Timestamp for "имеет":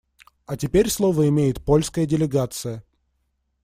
1.29-1.63